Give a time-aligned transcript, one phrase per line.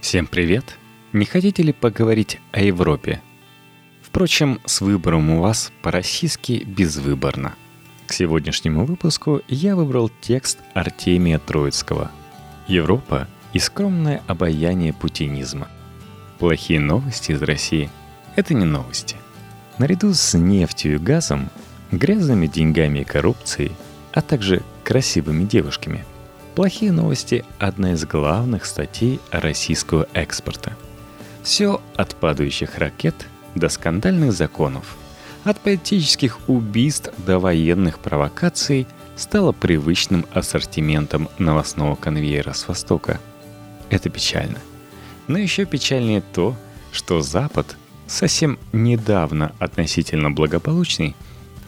[0.00, 0.78] Всем привет!
[1.12, 3.20] Не хотите ли поговорить о Европе?
[4.00, 7.54] Впрочем, с выбором у вас по-российски безвыборно.
[8.06, 12.10] К сегодняшнему выпуску я выбрал текст Артемия Троицкого
[12.66, 15.68] «Европа и скромное обаяние путинизма».
[16.38, 17.90] Плохие новости из России–
[18.36, 19.16] это не новости.
[19.76, 21.50] Наряду с нефтью и газом,
[21.92, 23.72] грязными деньгами и коррупцией,
[24.12, 26.06] а также красивыми девушками–
[26.54, 30.76] Плохие новости– одна из главных статей российского экспорта.
[31.44, 33.14] Все от падающих ракет
[33.54, 34.96] до скандальных законов,
[35.44, 43.20] от политических убийств до военных провокаций стало привычным ассортиментом новостного конвейера с Востока.
[43.88, 44.58] Это печально.
[45.28, 46.56] Но еще печальнее то,
[46.90, 47.76] что Запад,
[48.08, 51.14] совсем недавно относительно благополучный,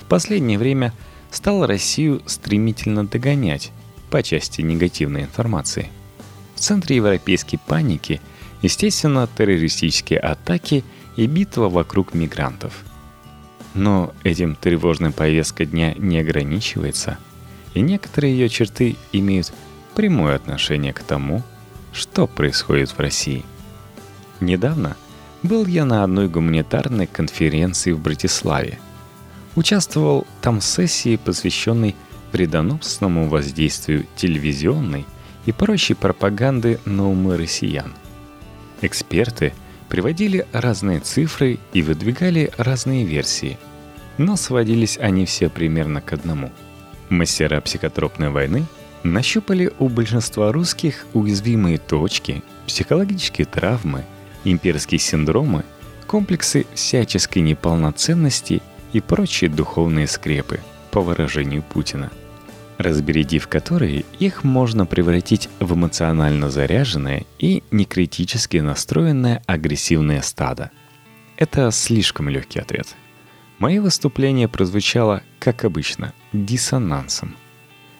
[0.00, 0.92] в последнее время
[1.30, 3.70] стал Россию стремительно догонять,
[4.12, 5.90] по части негативной информации.
[6.54, 8.20] В центре европейской паники,
[8.60, 10.84] естественно, террористические атаки
[11.16, 12.84] и битва вокруг мигрантов.
[13.72, 17.16] Но этим тревожная повестка дня не ограничивается,
[17.72, 19.50] и некоторые ее черты имеют
[19.94, 21.42] прямое отношение к тому,
[21.94, 23.46] что происходит в России.
[24.40, 24.94] Недавно
[25.42, 28.78] был я на одной гуманитарной конференции в Братиславе.
[29.56, 31.96] Участвовал там в сессии, посвященной
[32.32, 35.04] вредоносному воздействию телевизионной
[35.46, 37.92] и прочей пропаганды на умы россиян.
[38.80, 39.52] Эксперты
[39.88, 43.58] приводили разные цифры и выдвигали разные версии,
[44.18, 46.50] но сводились они все примерно к одному.
[47.08, 48.64] Мастера психотропной войны
[49.02, 54.04] нащупали у большинства русских уязвимые точки, психологические травмы,
[54.44, 55.64] имперские синдромы,
[56.06, 62.10] комплексы всяческой неполноценности и прочие духовные скрепы, по выражению Путина–
[62.82, 70.70] разбередив которые их можно превратить в эмоционально заряженное и некритически настроенное агрессивное стадо.
[71.36, 72.94] Это слишком легкий ответ.
[73.58, 77.36] Мое выступление прозвучало, как обычно, диссонансом.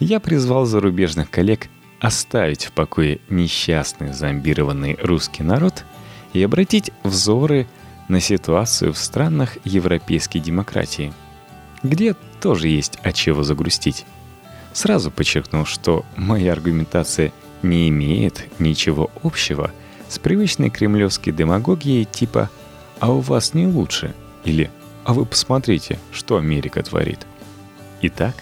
[0.00, 1.68] Я призвал зарубежных коллег
[2.00, 5.84] оставить в покое несчастный зомбированный русский народ
[6.32, 7.66] и обратить взоры
[8.08, 11.12] на ситуацию в странах европейской демократии,
[11.82, 14.04] где тоже есть от чего загрустить.
[14.74, 19.70] Сразу подчеркнул, что моя аргументация не имеет ничего общего
[20.08, 22.50] с привычной кремлевской демагогией типа
[22.98, 24.14] «А у вас не лучше»
[24.44, 24.70] или
[25.04, 27.20] «А вы посмотрите, что Америка творит».
[28.02, 28.34] Итак,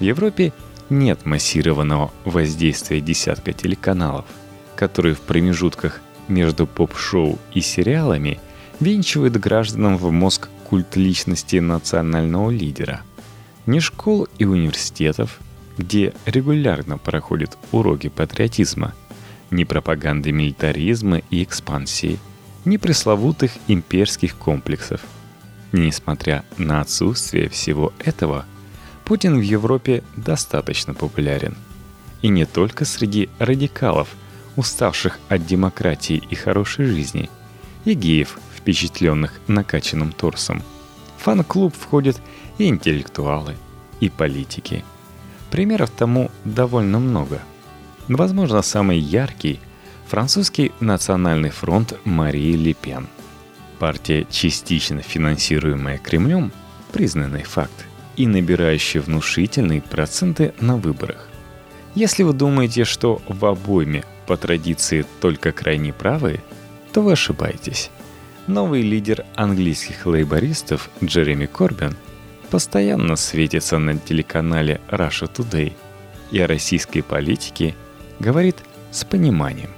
[0.00, 0.52] в Европе
[0.90, 4.24] нет массированного воздействия десятка телеканалов,
[4.74, 8.40] которые в промежутках между поп-шоу и сериалами
[8.80, 13.02] венчивают гражданам в мозг культ личности национального лидера.
[13.66, 15.38] Ни школ и университетов–
[15.80, 18.94] где регулярно проходят уроки патриотизма,
[19.50, 22.18] ни пропаганды милитаризма и экспансии,
[22.64, 25.00] ни пресловутых имперских комплексов.
[25.72, 28.44] Несмотря на отсутствие всего этого,
[29.04, 31.56] Путин в Европе достаточно популярен.
[32.22, 34.08] И не только среди радикалов,
[34.56, 37.30] уставших от демократии и хорошей жизни,
[37.86, 40.62] и геев, впечатленных накачанным торсом.
[41.16, 42.20] В фан-клуб входят
[42.58, 43.56] и интеллектуалы,
[44.00, 44.84] и политики–
[45.50, 47.40] Примеров тому довольно много.
[48.08, 49.60] Возможно, самый яркий–
[50.06, 53.08] французский национальный фронт Марии Ле Пен.
[53.78, 56.52] Партия, частично финансируемая Кремлем,
[56.92, 61.28] признанный факт, и набирающая внушительные проценты на выборах.
[61.94, 66.40] Если вы думаете, что в обойме по традиции только крайне правые,
[66.92, 67.90] то вы ошибаетесь.
[68.46, 71.96] Новый лидер английских лейбористов Джереми Корбин–
[72.50, 75.72] постоянно светится на телеканале Russia Today
[76.30, 77.74] и о российской политике
[78.18, 78.56] говорит
[78.90, 79.70] с пониманием.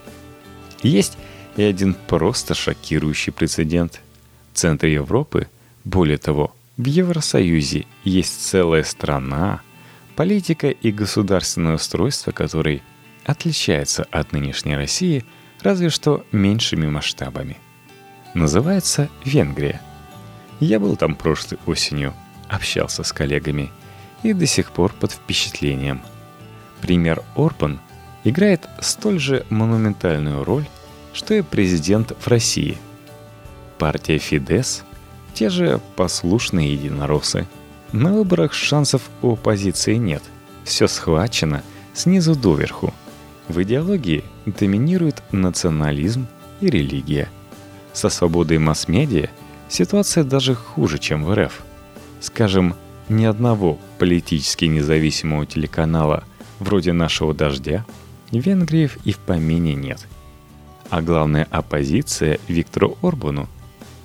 [0.82, 1.16] Есть
[1.56, 4.00] и один просто шокирующий прецедент.
[4.52, 5.48] В центре Европы,
[5.84, 9.60] более того, в Евросоюзе есть целая страна,
[10.16, 12.82] политика и государственное устройство которой
[13.24, 15.24] отличается от нынешней России
[15.60, 17.58] разве что меньшими масштабами.
[18.34, 19.80] Называется Венгрия.
[20.60, 22.14] Я был там прошлой осенью–
[22.52, 23.70] общался с коллегами
[24.22, 26.02] и до сих пор под впечатлением.
[26.80, 27.80] Пример Орбан
[28.24, 30.66] играет столь же монументальную роль,
[31.12, 32.78] что и президент в России.
[33.78, 34.84] Партия Фидес–
[35.34, 37.46] те же послушные единороссы.
[37.92, 40.22] На выборах шансов у оппозиции нет.
[40.64, 41.62] Все схвачено
[41.94, 42.92] снизу доверху.
[43.48, 46.26] В идеологии доминирует национализм
[46.60, 47.28] и религия.
[47.92, 49.28] Со свободой масс-медиа
[49.68, 51.62] ситуация даже хуже, чем в РФ–
[52.22, 52.76] Скажем,
[53.08, 56.22] ни одного политически независимого телеканала
[56.60, 57.84] вроде нашего «Дождя»
[58.30, 60.06] в Венгрии и в помине нет.
[60.88, 63.48] а главная оппозиция Виктору Орбану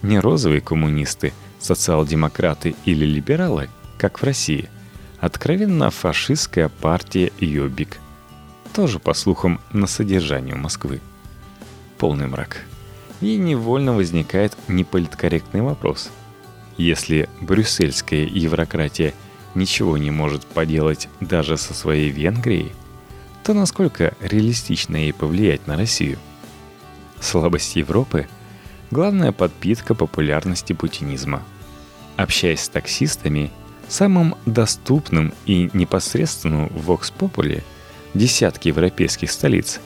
[0.02, 4.69] не розовые коммунисты, социал-демократы или либералы, как в России,
[5.19, 8.00] откровенно фашистская партия Йобик,
[8.74, 11.02] тоже, по слухам, на содержании Москвы.
[11.98, 12.64] Полный мрак.
[13.22, 16.10] И невольно возникает неполиткорректный вопрос.
[16.78, 19.14] Если брюссельская еврократия
[19.56, 22.72] ничего не может поделать даже со своей Венгрией,
[23.44, 26.20] то насколько реалистично ей повлиять на Россию?
[27.20, 28.28] Слабость Европы–
[28.92, 31.44] главная подпитка популярности путинизма.
[32.16, 33.52] Общаясь с таксистами,
[33.88, 37.64] самым доступным и непосредственным в Populi
[38.14, 39.80] десятки европейских столиц,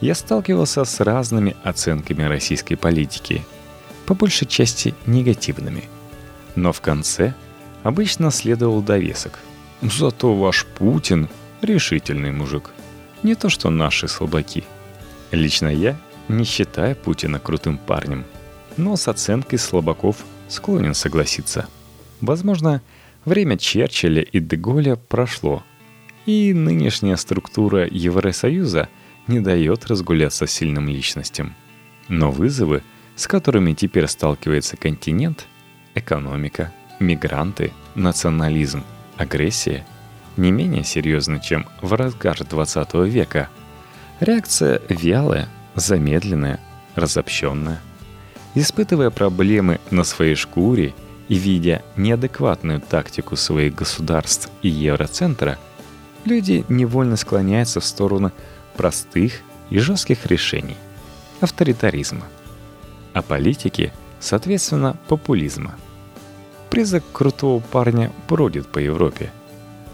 [0.00, 3.44] я сталкивался с разными оценками российской политики,
[4.04, 5.84] по большей части негативными.
[6.56, 7.34] Но в конце
[7.82, 9.38] обычно следовал довесок.
[9.82, 11.28] Зато ваш Путин–
[11.62, 12.70] решительный мужик.
[13.22, 14.64] Не то что наши слабаки.
[15.30, 15.96] Лично я
[16.28, 18.24] не считаю Путина крутым парнем,
[18.76, 21.68] но с оценкой слабаков склонен согласиться.
[22.20, 22.80] Возможно,
[23.24, 25.62] время Черчилля и Деголя прошло,
[26.24, 28.88] и нынешняя структура Евросоюза
[29.26, 31.54] не дает разгуляться сильным личностям.
[32.08, 32.82] Но вызовы,
[33.14, 35.46] с которыми теперь сталкивается континент–
[35.96, 38.84] экономика, мигранты, национализм,
[39.16, 39.84] агрессия–
[40.36, 43.48] не менее серьезны, чем в разгар 20 века.
[44.20, 46.60] Реакция вялая, замедленная,
[46.94, 47.80] разобщенная.
[48.54, 50.94] Испытывая проблемы на своей шкуре
[51.28, 55.58] и видя неадекватную тактику своих государств и Евроцентра,
[56.24, 58.32] люди невольно склоняются в сторону
[58.76, 59.40] простых
[59.70, 60.76] и жестких решений–
[61.40, 62.26] авторитаризма.
[63.12, 65.76] А политики, соответственно, популизма.
[66.70, 69.30] Призрак крутого парня бродит по Европе–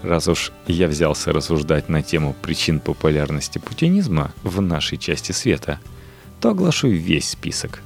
[0.03, 5.79] Раз уж я взялся рассуждать на тему причин популярности путинизма в нашей части света,
[6.41, 7.83] то оглашу весь список.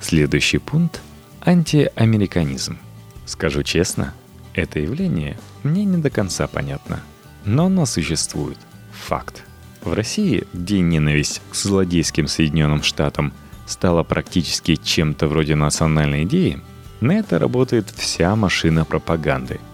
[0.00, 1.00] Следующий пункт–
[1.40, 2.78] антиамериканизм.
[3.24, 4.12] Скажу честно,
[4.52, 7.00] это явление мне не до конца понятно,
[7.46, 8.58] но оно существует.
[9.06, 9.44] Факт.
[9.82, 13.32] В России, где ненависть к злодейским Соединенным Штатам
[13.66, 16.60] стала практически чем-то вроде национальной идеи,
[17.00, 19.60] на это работает вся машина пропаганды–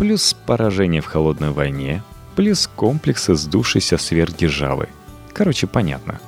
[0.00, 2.02] плюс поражение в холодной войне,
[2.34, 4.88] плюс комплексы сдувшейся сверхдержавы.
[5.34, 6.18] Короче, понятно.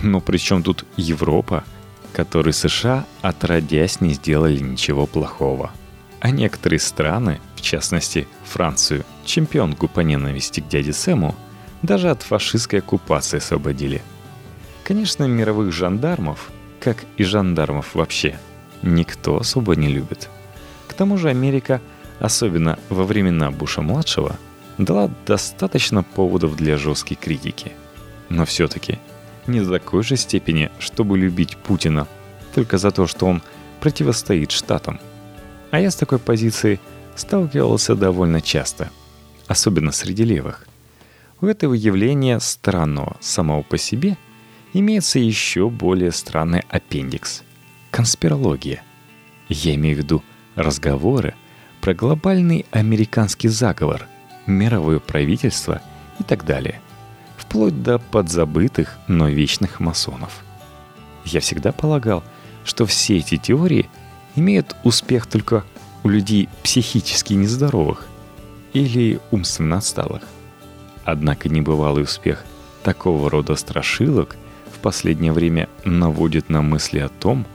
[0.00, 1.64] Но при чем тут Европа,
[2.12, 5.72] которой США отродясь не сделали ничего плохого?
[6.20, 11.34] А некоторые страны, в частности Францию, чемпионку по ненависти к дяде Сэму,
[11.82, 14.02] даже от фашистской оккупации освободили.
[14.84, 18.38] Конечно, мировых жандармов, как и жандармов вообще,
[18.82, 20.28] никто особо не любит.
[20.88, 21.80] К тому же Америка–
[22.18, 24.36] особенно во времена Буша-младшего,
[24.78, 27.72] дала достаточно поводов для жесткой критики.
[28.28, 28.98] Но все-таки
[29.46, 32.06] не до такой же степени, чтобы любить Путина
[32.54, 33.42] только за то, что он
[33.80, 34.98] противостоит Штатам.
[35.70, 36.80] А я с такой позицией
[37.14, 38.90] сталкивался довольно часто,
[39.46, 40.66] особенно среди левых.
[41.40, 44.16] У этого явления странного самого по себе
[44.72, 47.42] имеется еще более странный аппендикс–
[47.96, 48.82] конспирология.
[49.48, 50.22] Я имею в виду
[50.54, 51.34] разговоры–
[51.80, 54.06] про глобальный американский заговор,
[54.46, 55.80] мировое правительство
[56.18, 56.80] и так далее,
[57.38, 60.42] вплоть до подзабытых, но вечных масонов.
[61.24, 62.22] Я всегда полагал,
[62.64, 63.88] что все эти теории
[64.34, 65.64] имеют успех только
[66.02, 68.08] у людей психически нездоровых
[68.74, 70.22] или умственно отсталых.
[71.04, 72.44] Однако небывалый успех
[72.82, 74.36] такого рода страшилок
[74.74, 77.46] в последнее время наводит на мысли о том,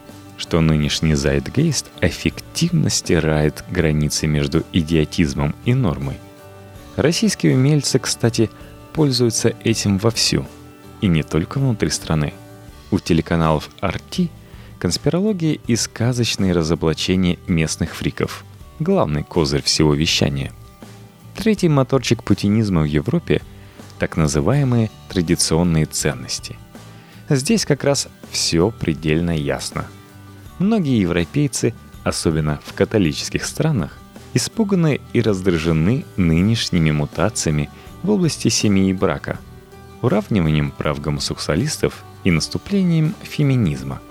[0.42, 6.18] что нынешний зайтгейст эффективно стирает границы между идиотизмом и нормой.
[6.96, 8.50] Российские умельцы, кстати,
[8.92, 10.48] пользуются этим вовсю,
[11.00, 12.34] и не только внутри страны.
[12.90, 14.30] У телеканалов RT
[14.80, 18.44] конспирология и сказочные разоблачения местных фриков–
[18.80, 20.52] главный козырь всего вещания.
[21.38, 23.44] Третий моторчик путинизма в Европе–
[24.00, 26.58] так называемые традиционные ценности.
[27.30, 29.86] Здесь как раз все предельно ясно–
[30.62, 33.98] Многие европейцы, особенно в католических странах,
[34.36, 37.72] испуганы и раздражены нынешними мутациями
[38.04, 39.40] в области семьи и брака,
[40.04, 44.04] уравниванием прав гомосексуалистов и наступлением феминизма.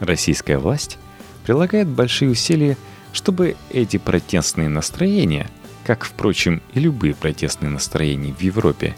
[0.00, 0.98] Российская власть
[1.44, 2.76] прилагает большие усилия,
[3.14, 5.48] чтобы эти протестные настроения,
[5.86, 8.96] как, впрочем, и любые протестные настроения в Европе,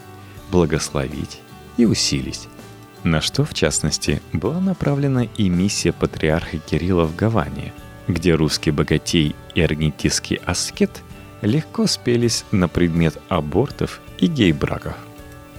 [0.50, 1.42] благословить
[1.76, 2.48] и усилить
[3.04, 7.72] на что, в частности, была направлена и миссия патриарха Кирилла в Гаване,
[8.08, 11.02] где русский богатей и аргентинский аскет
[11.40, 14.96] легко спелись на предмет абортов и гей-браков.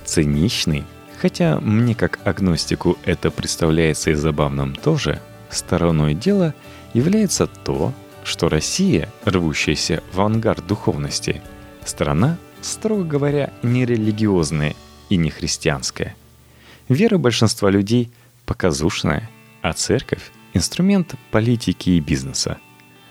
[0.05, 0.85] Циничный,
[1.23, 6.53] Хотя мне как агностику это представляется и забавным тоже, стороной дела
[6.93, 7.93] является то,
[8.25, 11.41] что Россия, рвущаяся в авангард духовности,
[11.85, 14.75] страна, строго говоря, не религиозная
[15.07, 16.13] и не христианская.
[16.89, 18.11] Вера большинства людей
[18.45, 19.29] показушная,
[19.61, 22.57] а церковь– инструмент политики и бизнеса.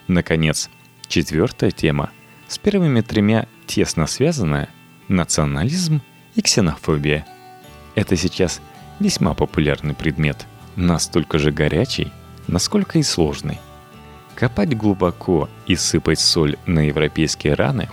[0.09, 0.69] Наконец,
[1.09, 2.11] четвертая тема,
[2.49, 4.69] с первыми тремя тесно связанная–
[5.09, 6.02] национализм
[6.35, 7.26] и ксенофобия.
[7.95, 8.61] Это сейчас
[9.00, 12.12] весьма популярный предмет, настолько же горячий,
[12.47, 13.59] насколько и сложный–
[14.35, 17.88] Копать глубоко и сыпать соль на европейские раны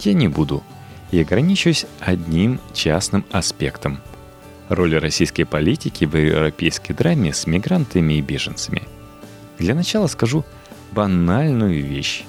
[0.00, 0.62] я не буду
[1.10, 4.00] и ограничусь одним частным аспектом–
[4.74, 8.82] роль российской политики в европейской драме с мигрантами и беженцами.
[9.58, 10.44] Для начала скажу
[10.92, 12.24] банальную вещь.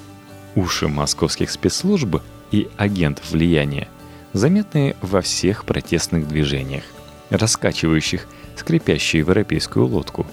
[0.54, 2.16] Уши московских спецслужб
[2.50, 3.88] и агентов влияния
[4.32, 6.84] заметны во всех протестных движениях,
[7.30, 10.26] раскачивающих скрипящую европейскую лодку.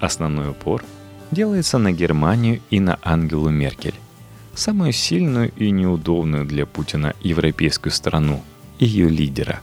[0.00, 0.82] Основной упор–
[1.30, 3.94] делается на Германию и на Ангелу Меркель,
[4.54, 8.42] самую сильную и неудобную для Путина европейскую страну,
[8.78, 9.60] ее лидера.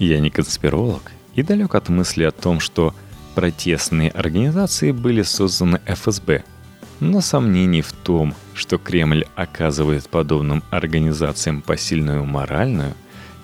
[0.00, 2.92] Я не конспиролог и далек от мысли о том, что
[3.36, 6.42] протестные организации были созданы ФСБ,
[6.98, 12.94] но сомнений в том, что Кремль оказывает подобным организациям посильную моральную,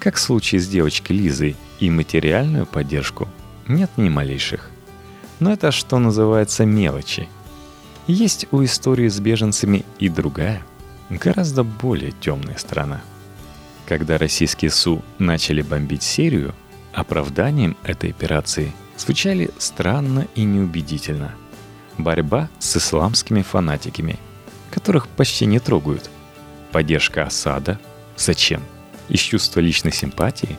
[0.01, 3.29] как в случае с девочкой Лизой, и материальную поддержку,
[3.69, 4.71] нет ни малейших.
[5.39, 7.29] Но это что называется мелочи–
[8.07, 10.63] есть у истории с беженцами и другая,
[11.11, 13.01] гораздо более темная сторона.
[13.87, 16.55] Когда российские СУ начали бомбить Сирию,
[16.93, 21.35] оправданием этой операции звучали странно и неубедительно.
[21.97, 24.19] Борьба с исламскими фанатиками,
[24.71, 26.11] которых почти не трогают.
[26.73, 27.79] Поддержка Асада.
[28.17, 28.63] Зачем?
[29.09, 30.59] Из чувства личной симпатии?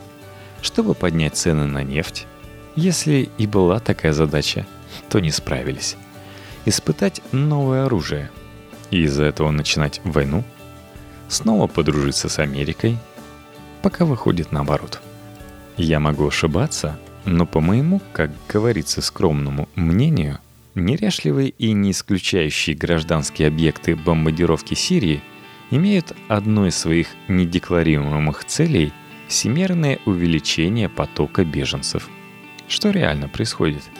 [0.62, 2.26] Чтобы поднять цены на нефть?
[2.74, 4.66] Если и была такая задача,
[5.10, 5.96] то не справились
[6.68, 8.30] испытать новое оружие.
[8.90, 10.44] И из-за этого начинать войну?
[11.28, 12.98] Снова подружиться с Америкой?
[13.82, 15.00] Пока выходит наоборот.
[15.76, 20.38] Я могу ошибаться, но по моему, как говорится, скромному мнению,
[20.74, 25.22] неряшливые и не исключающие гражданские объекты бомбардировки Сирии
[25.70, 28.92] имеют одной из своих недекларируемых целей–
[29.28, 32.08] всемирное увеличение потока беженцев.
[32.66, 33.82] Что реально происходит–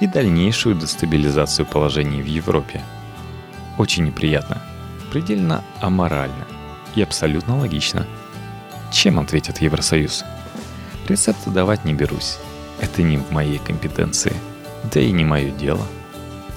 [0.00, 2.82] и дальнейшую дестабилизацию положения в Европе.
[3.78, 4.62] Очень неприятно,
[5.10, 6.46] предельно аморально
[6.94, 8.06] и абсолютно логично.
[8.92, 10.24] Чем ответит Евросоюз?
[11.08, 12.38] Рецепты давать не берусь.
[12.80, 14.34] Это не в моей компетенции,
[14.92, 15.86] да и не мое дело.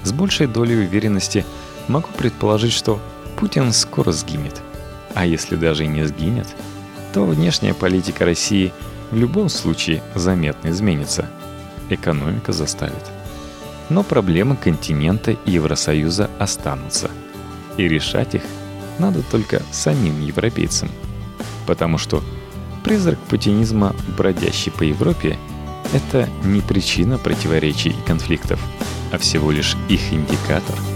[0.03, 1.45] С большей долей уверенности
[1.87, 2.99] могу предположить, что
[3.37, 4.61] Путин скоро сгинет.
[5.13, 6.47] А если даже и не сгинет,
[7.13, 8.71] то внешняя политика России
[9.09, 11.27] в любом случае заметно изменится.
[11.89, 13.11] Экономика заставит
[13.91, 17.11] но проблемы континента и Евросоюза останутся.
[17.75, 18.43] И решать их
[18.99, 20.89] надо только самим европейцам.
[21.65, 22.23] Потому что
[22.83, 25.37] призрак путинизма, бродящий по Европе,
[25.93, 28.59] это не причина противоречий и конфликтов,
[29.11, 30.75] а всего лишь их индикатор–